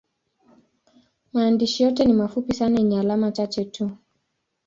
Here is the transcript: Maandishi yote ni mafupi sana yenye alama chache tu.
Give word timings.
Maandishi 1.33 1.83
yote 1.83 2.05
ni 2.05 2.13
mafupi 2.13 2.53
sana 2.53 2.77
yenye 2.79 2.99
alama 2.99 3.31
chache 3.31 3.65
tu. 3.65 3.91